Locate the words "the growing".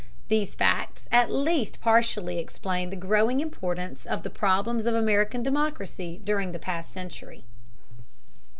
2.89-3.39